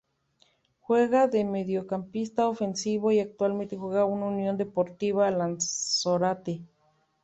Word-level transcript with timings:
Juega 0.79 1.27
de 1.27 1.45
mediocampista 1.45 2.47
ofensivo 2.49 3.11
y 3.11 3.19
actualmente 3.19 3.77
juega 3.77 4.01
en 4.01 4.13
Unión 4.23 4.57
Deportiva 4.57 5.29
Lanzarote. 5.29 6.63